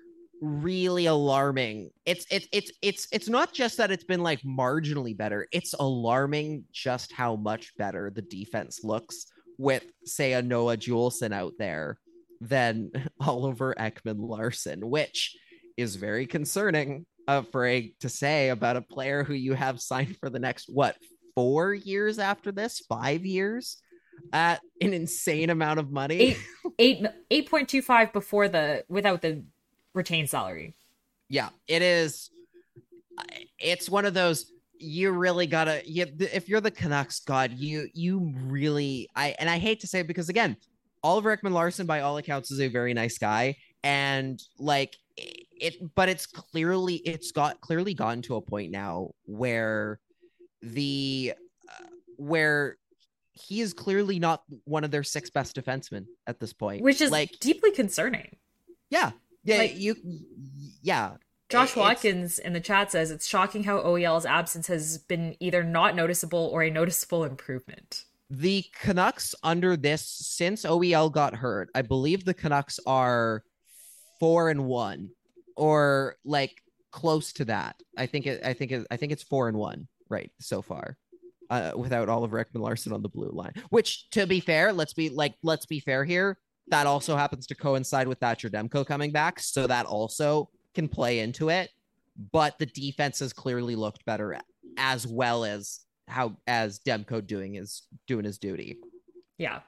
[0.40, 1.90] really alarming.
[2.04, 6.64] It's it's it's it's it's not just that it's been like marginally better it's alarming
[6.72, 9.26] just how much better the defense looks
[9.58, 11.98] with say a Noah Juulsen out there
[12.40, 15.36] than Oliver Ekman-Larsson which
[15.76, 20.16] is very concerning uh, for a to say about a player who you have signed
[20.18, 20.96] for the next what
[21.34, 22.80] four years after this?
[22.88, 23.78] Five years?
[24.32, 26.16] At an insane amount of money?
[26.16, 26.38] Eight,
[26.78, 29.44] eight, eight point two five before the without the
[29.94, 30.76] retained salary.
[31.28, 32.30] yeah it is
[33.58, 38.32] it's one of those you really gotta you, if you're the canucks god you you
[38.42, 40.54] really i and i hate to say it because again
[41.06, 43.56] Oliver Ekman-Larsson by all accounts is a very nice guy.
[43.84, 44.96] And like
[45.60, 49.98] it but it's clearly it's got clearly gotten to a point now where
[50.62, 51.34] the
[51.68, 51.84] uh,
[52.16, 52.76] where
[53.32, 57.10] he is clearly not one of their six best defensemen at this point Which is
[57.10, 58.36] like deeply concerning.
[58.90, 59.12] yeah
[59.44, 59.94] yeah like- you
[60.82, 61.16] yeah
[61.48, 65.62] Josh It's- Watkins in the chat says it's shocking how OEL's absence has been either
[65.62, 68.04] not noticeable or a noticeable improvement.
[68.28, 73.44] the Canucks under this since OEL got hurt, I believe the Canucks are
[74.18, 75.10] four and one,
[75.56, 77.76] or like close to that.
[77.96, 78.44] I think it.
[78.44, 78.86] I think it.
[78.90, 80.96] I think it's four and one right so far,
[81.50, 83.52] uh, without Oliver Ekman-Larsson on the blue line.
[83.70, 86.38] Which, to be fair, let's be like let's be fair here.
[86.68, 91.20] That also happens to coincide with Thatcher Demko coming back, so that also can play
[91.20, 91.70] into it.
[92.32, 94.38] But the defense has clearly looked better
[94.76, 98.78] as well as how as Demko doing his doing his duty.
[99.38, 99.60] Yeah.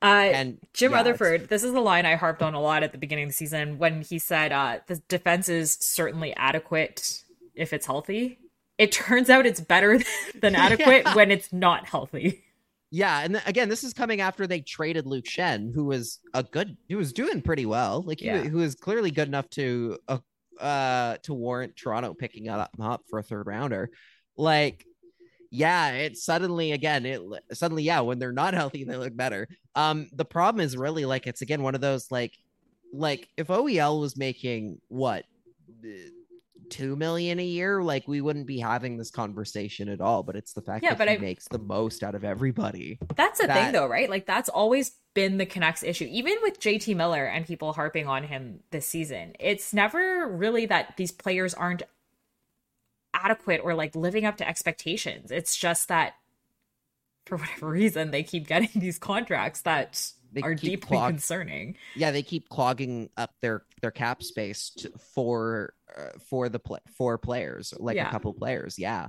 [0.00, 2.82] Uh, And Jim yeah, it's- Rutherford, this is the line I harped on a lot
[2.82, 7.22] at the beginning of the season when he said uh, the defense is certainly adequate
[7.54, 8.38] if it's healthy.
[8.78, 9.98] It turns out it's better
[10.40, 11.14] than adequate Yeah.
[11.14, 12.44] when it's not healthy.
[12.90, 16.42] Yeah, and th- again, this is coming after they traded Luke Schenn, who was a
[16.42, 18.44] good, who was doing pretty well, like he, Yeah.
[18.44, 20.18] who is clearly good enough to, uh,
[20.58, 23.90] uh, to warrant Toronto picking up up for a third rounder.
[24.36, 24.86] Like,
[25.50, 27.20] yeah, it suddenly again, it
[27.52, 29.48] suddenly, yeah, when they're not healthy, they look better.
[29.74, 32.36] Um, the problem is really like it's again one of those like,
[32.92, 35.24] like if OEL was making what
[35.84, 35.88] uh,
[36.70, 40.22] two million a year, like we wouldn't be having this conversation at all.
[40.22, 42.98] But it's the fact Yeah, that but he I- makes the most out of everybody.
[43.16, 44.10] That's the thing, though, right?
[44.10, 46.06] Like, that's always been the Canucks issue.
[46.10, 50.94] Even with JT Miller and people harping on him this season, it's never really that
[50.98, 51.82] these players aren't
[53.14, 55.30] adequate or like living up to expectations.
[55.30, 56.14] It's just that
[57.26, 60.00] for whatever reason, they keep getting these contracts that
[60.32, 61.76] They are deeply clog- concerning.
[61.96, 66.80] yeah they keep clogging up their their cap space to, for uh, for the pl-
[66.96, 68.08] for players like Yeah.
[68.08, 69.08] a couple players yeah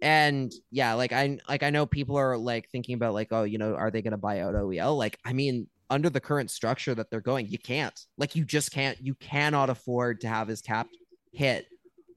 [0.00, 3.58] and yeah like i like i know people are like thinking about like oh you
[3.58, 6.94] know are they going to buy out oel like i mean under the current structure
[6.94, 8.06] that they're going, you can't.
[8.16, 8.98] Like you just can't.
[9.02, 10.88] You cannot afford to have his cap
[11.30, 11.66] hit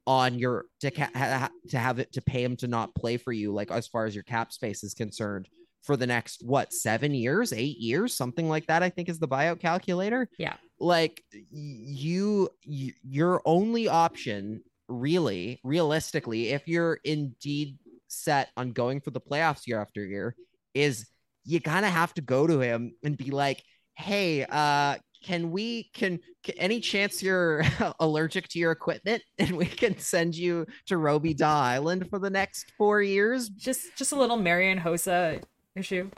[0.07, 3.31] on your to ca- ha- to have it to pay him to not play for
[3.31, 3.53] you.
[3.53, 5.47] Like as far as your cap space is concerned,
[5.87, 8.83] for the next what seven years, eight years, something like that.
[8.83, 10.29] I think is the buyout calculator.
[10.37, 10.55] Yeah.
[10.79, 19.11] Like you, you your only option, really, realistically, if you're indeed set on going for
[19.11, 20.35] the playoffs year after year,
[20.73, 21.07] is
[21.45, 23.63] you kind of have to go to him and be like,
[23.95, 27.63] hey, uh, can we can, can, any chance you're
[27.99, 32.71] allergic to your equipment and we can send you to Robidas Island for the next
[32.77, 33.49] four years?
[33.49, 35.41] Just just a little Marian Hossa
[35.75, 36.09] issue.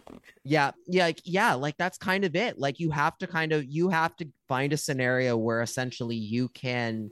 [0.43, 2.57] Yeah, yeah, like, yeah, like that's kind of it.
[2.57, 6.49] Like you have to kind of you have to find a scenario where essentially you
[6.49, 7.11] can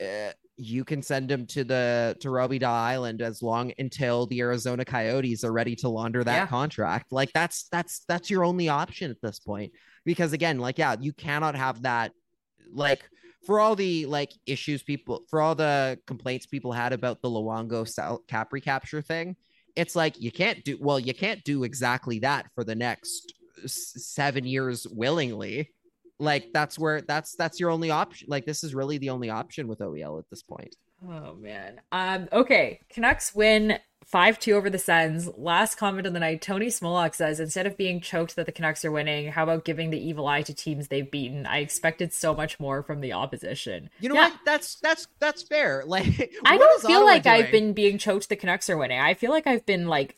[0.00, 4.84] uh, you can send him to the to Robidas Island as long until the Arizona
[4.84, 6.46] Coyotes are ready to launder that Yeah.
[6.46, 7.12] contract.
[7.12, 9.72] Like that's that's that's your only option at this point.
[10.04, 12.12] Because again, like yeah, you cannot have that
[12.72, 13.02] like
[13.44, 17.86] for all the like issues people for all the complaints people had about the Luongo
[18.26, 19.36] cap recapture thing,
[19.76, 23.92] it's like you can't do well, you can't do exactly that for the next s-
[23.96, 25.70] 7 years willingly
[26.18, 29.68] like that's where that's that's your only option like this is really the only option
[29.68, 30.74] with OEL at this point
[31.06, 31.82] Oh man.
[31.92, 32.26] Um.
[32.32, 32.80] Okay.
[32.88, 35.28] Canucks win five two over the Sens.
[35.36, 36.40] Last comment of the night.
[36.40, 39.90] Tony Smolak says instead of being choked that the Canucks are winning, how about giving
[39.90, 41.44] the evil eye to teams they've beaten?
[41.44, 43.90] I expected so much more from the opposition.
[44.00, 44.30] you know Yeah.
[44.30, 48.36] what that's that's that's fair like I don't feel like I've been being choked the
[48.36, 48.98] Canucks are winning.
[48.98, 50.16] I feel like I've been like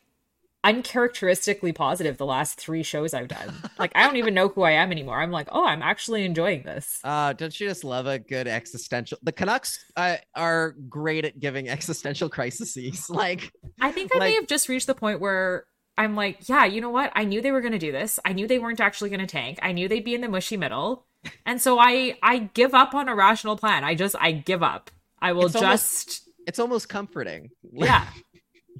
[0.64, 3.54] uncharacteristically positive the last three shows I've done.
[3.78, 5.20] like I don't even know who I am anymore.
[5.20, 7.00] I'm like, oh, I'm actually enjoying this.
[7.04, 11.68] uh don't you just love a good existential the Canucks uh, are great at giving
[11.78, 12.76] existential crises
[13.10, 15.64] like I think I may have just reached the point where
[15.96, 17.10] I'm like, yeah, you know what?
[17.16, 18.20] I knew they were going to do this.
[18.24, 19.58] I knew they weren't actually going to tank.
[19.62, 21.06] I knew they'd be in the mushy middle.
[21.44, 23.82] And so I I give up on a rational plan.
[23.82, 24.90] I just I give up.
[25.20, 28.06] I will It's almost- just it's almost comforting yeah.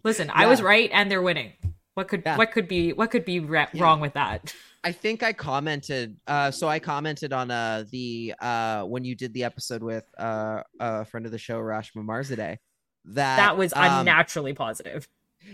[0.05, 1.53] Listen, I was right and they're winning.
[1.99, 2.37] What could Yeah.
[2.37, 3.83] what could be what could be ra- Yeah.
[3.83, 4.55] wrong with that?
[4.85, 6.17] I think I commented.
[6.29, 10.63] Uh, so I commented on uh the uh when you did the episode with uh
[10.79, 12.57] a friend of the show Rashma Marzadeh
[13.07, 15.09] that That was um, unnaturally positive.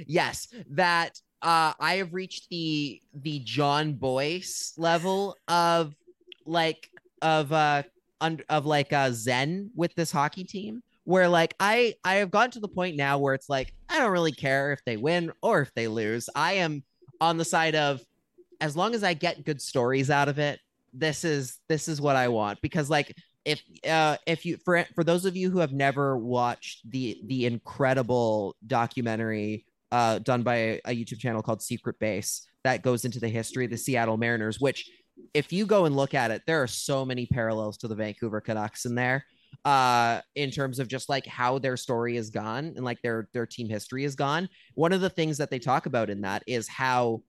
[0.06, 4.42] yes that uh I have reached the the Jon Bois
[4.76, 5.94] level of
[6.44, 6.90] like
[7.22, 7.84] of uh
[8.20, 12.50] un- of like uh Zen with this hockey team where like I I have gotten
[12.52, 15.60] to the point now where it's like I don't really care if they win or
[15.60, 16.28] if they lose.
[16.34, 16.82] I am
[17.20, 18.00] on the side of
[18.60, 20.58] as long as I get good stories out of it,
[20.94, 23.14] this is this is what I want because like
[23.44, 27.46] if uh if you for for those of you who have never watched the the
[27.46, 33.20] incredible documentary uh done by a, a YouTube channel called Secret Base that goes into
[33.20, 34.88] the history of the Seattle Mariners which
[35.34, 38.40] if you go and look at it there are so many parallels to the Vancouver
[38.40, 39.26] Canucks in there
[39.64, 43.46] uh in terms of just like how their story is gone and like their their
[43.46, 46.68] team history is gone one of the things that they talk about in that is
[46.68, 47.22] how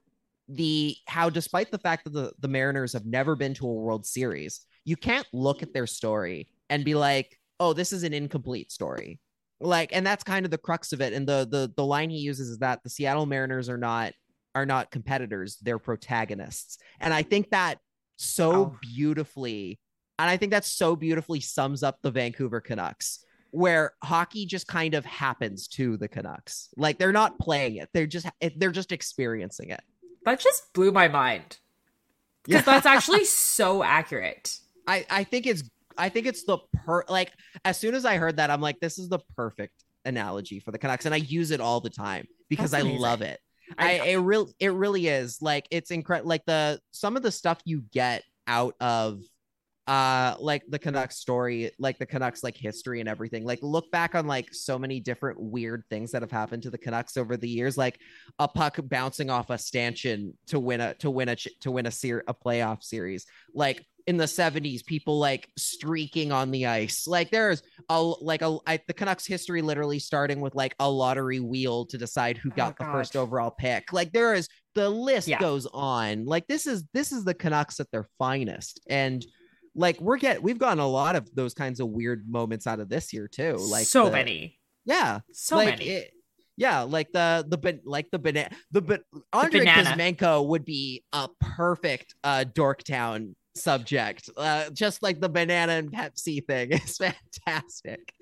[0.48, 4.06] the how despite the fact that the, the mariners have never been to a world
[4.06, 8.72] series you can't look at their story and be like oh this is an incomplete
[8.72, 9.20] story.
[9.62, 11.14] Like and that's kind of the crux of it.
[11.14, 14.14] And the the the line he uses is that the seattle mariners are not
[14.54, 16.78] are not competitors they're protagonists.
[17.00, 17.80] And i think that
[18.18, 18.80] so Wow.
[18.82, 19.80] beautifully
[20.20, 23.26] and i think that so beautifully sums up the vancouver canucks
[23.56, 26.70] where hockey just kind of happens to the canucks.
[26.76, 27.90] Like they're not playing it.
[27.94, 29.82] They're just they're just experiencing it.
[30.26, 31.58] That just blew my mind.
[32.48, 34.60] Because that's actually so accurate.
[34.86, 35.64] I I think it's
[35.98, 37.32] I think it's the per like
[37.64, 40.78] as soon as I heard that I'm like this is the perfect analogy for the
[40.78, 41.08] Canucks.
[41.08, 43.40] And I use it all the time because I love it.
[43.80, 45.42] I, it real it really is.
[45.42, 49.24] Like it's incredible like the some of the stuff you get out of
[49.88, 54.16] uh like the Canucks story like the Canucks like history and everything like look back
[54.16, 57.48] on like so many different weird things that have happened to the Canucks over the
[57.50, 58.00] years like
[58.40, 61.92] a puck bouncing off a stanchion to win a to win a to win a
[61.92, 63.26] ser- a playoff series.
[63.54, 67.08] Like in the 70s people like streaking on the ice.
[67.08, 71.40] Like there's a like a I, the canucks history literally starting with like a lottery
[71.40, 72.92] wheel to decide who Oh, got the God.
[72.92, 73.94] first overall pick.
[73.94, 75.40] Like there is the list Yeah.
[75.40, 76.26] goes on.
[76.26, 78.80] Like this is this is the canucks at their finest.
[78.88, 79.26] And
[79.76, 82.88] like we're get we've gotten a lot of those kinds of weird moments out of
[82.90, 84.60] this year too like so the- many.
[84.86, 85.90] yeah So like many.
[85.90, 86.12] it-
[86.58, 89.02] yeah, like the the ban- like the banana the but
[89.34, 89.66] Andrei.
[89.66, 94.30] Kuzmenko would be a perfect uh Dorktown subject.
[94.38, 98.14] Uh just like the banana and Pepsi thing is fantastic.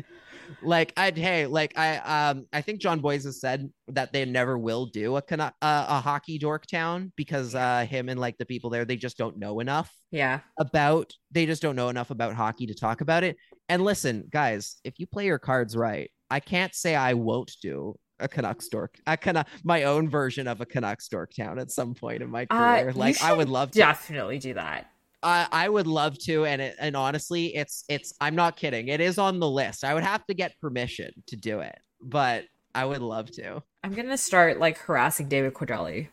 [0.62, 1.98] Like I'd hey, like I
[2.30, 6.02] um I think Jon Bois has said that they never will do a uh, a
[6.02, 9.92] hockey Dorktown because uh him and like the people there they just don't know enough
[10.12, 10.40] Yeah.
[10.60, 13.38] about they just don't know enough about hockey to talk about it.
[13.70, 17.96] And listen, guys, if you play your cards right, I can't say I won't do
[18.20, 22.22] a Canucks dork, a Canuck, my own version of a Canucks Dorktown at some point
[22.22, 22.90] in my Uh, career.
[22.92, 23.80] you like I would love to.
[23.80, 24.90] Definitely do that.
[25.24, 28.14] I, I would love to, and it, and honestly, it's it's.
[28.22, 28.88] I'm not kidding.
[28.90, 29.84] It is on the list.
[29.84, 32.44] I would have to get permission to do it, but
[32.76, 33.64] I would love to.
[33.84, 36.08] I'm gonna start like harassing David Quadrelli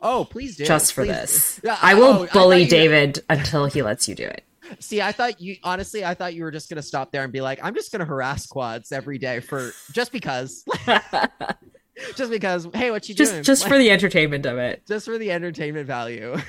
[0.00, 0.64] Oh, please do.
[0.64, 1.60] just for Please this.
[1.82, 4.44] I will oh, bully you- David until he lets you do it.
[4.80, 7.40] See, I thought you honestly, I thought you were just gonna stop there and be
[7.42, 10.64] like, I'm just gonna harass quads every day for just because,
[12.16, 12.66] just because.
[12.74, 13.44] Hey, what you just doing?
[13.44, 14.82] just Like, for the entertainment of it.
[14.88, 16.36] just for the entertainment value.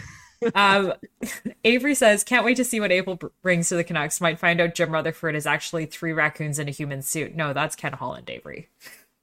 [0.54, 0.94] Um,
[1.64, 4.20] Avery says, "Can't wait to see what April br- brings to the Canucks.
[4.22, 7.36] Might find out Jim Rutherford is actually three raccoons in a human suit.
[7.36, 8.70] No, that's Ken Holland, Avery.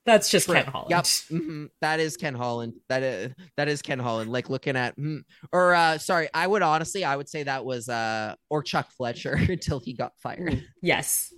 [0.04, 0.90] That's just Ken Holland.
[0.90, 2.74] Yep, mhm, that is Ken Holland.
[2.88, 4.32] That is that is Ken Holland.
[4.32, 7.88] Like looking at, mm, or uh, sorry, I would honestly, I would say that was
[7.88, 10.64] uh, or Chuck Fletcher until he got fired.
[10.80, 11.32] Yes.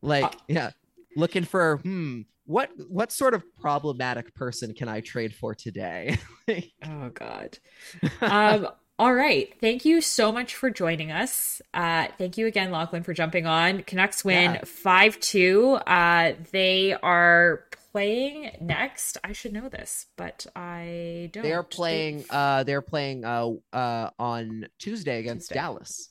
[0.00, 0.70] like, Uh, yeah,
[1.16, 6.16] looking for hmm, what what sort of problematic person can I trade for today?
[6.84, 7.58] Oh God.
[8.22, 8.68] Um.
[9.00, 9.50] All right.
[9.62, 11.62] Thank you so much for joining us.
[11.72, 13.82] Uh, thank you again, Lachlan, for jumping on.
[13.84, 14.64] Canucks win Yeah.
[14.66, 15.78] five two.
[15.86, 19.16] Uh, they are playing next.
[19.24, 21.42] I should know this, but I don't.
[21.42, 22.26] they are playing.
[22.28, 23.24] Uh, they're playing.
[23.24, 25.54] Uh, uh, on Tuesday against Tuesday.
[25.62, 26.10] Dallas.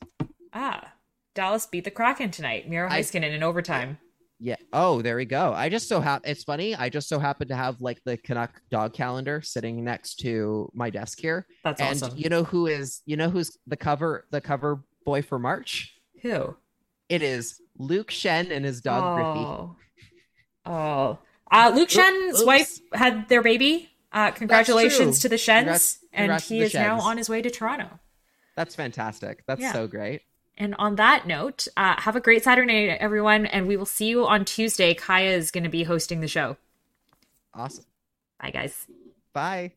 [0.52, 0.92] Ah,
[1.36, 2.68] Dallas beat the Kraken tonight.
[2.68, 4.00] Miro Heiskanen in overtime.
[4.42, 4.56] Yeah.
[4.72, 5.52] Oh, there we go.
[5.54, 6.30] I just so happen.
[6.32, 6.74] It's funny.
[6.76, 10.90] I just so happen to have like the Canuck dog calendar sitting next to my
[10.90, 11.46] desk here.
[11.64, 11.92] That's awesome.
[11.92, 12.18] and awesome.
[12.18, 13.02] you know who is?
[13.06, 14.26] You know who's the cover?
[14.32, 15.94] The cover boy for March?
[16.22, 16.56] Who?
[17.10, 19.46] It is Luke Schenn and his dog Griffey.
[19.46, 19.76] oh.
[20.66, 21.20] Oh.
[21.52, 22.46] Uh, Luke Schenn's oops.
[22.46, 23.90] wife had their baby.
[24.12, 27.50] Uh, congratulations to the Schenns, Congrats- and congrats he is now on his way to
[27.50, 27.90] Toronto.
[28.56, 29.44] That's fantastic.
[29.48, 29.74] That's Yeah.
[29.74, 30.22] so great.
[30.60, 34.07] And on that note, uh, have a great Saturday, night, everyone, and we will see
[34.07, 34.93] you on Tuesday.
[34.93, 36.57] Kaya is going to be hosting the show.
[37.53, 37.86] Awesome.
[38.41, 38.86] Bye, guys.
[39.34, 39.72] Bye.